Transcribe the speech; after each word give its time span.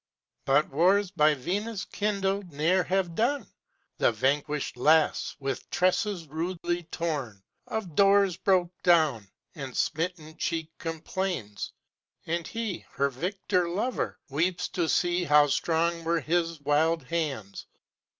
But 0.45 0.67
wars 0.71 1.11
by 1.11 1.35
Venus 1.35 1.85
kindled 1.85 2.51
ne'er 2.51 2.83
have 2.85 3.13
done; 3.13 3.45
The 3.99 4.11
vanquished 4.11 4.75
lass, 4.75 5.35
with 5.39 5.69
tresses 5.69 6.25
rudely 6.27 6.85
torn, 6.85 7.43
Of 7.67 7.93
doors 7.93 8.35
broke 8.35 8.73
down, 8.81 9.29
and 9.53 9.77
smitten 9.77 10.37
cheek 10.37 10.71
complains; 10.79 11.73
And 12.25 12.47
he, 12.47 12.79
her 12.93 13.11
victor 13.11 13.69
lover, 13.69 14.17
weeps 14.27 14.69
to 14.69 14.89
see 14.89 15.23
How 15.25 15.45
strong 15.45 16.03
were 16.03 16.19
his 16.21 16.59
wild 16.61 17.03
hands. 17.03 17.67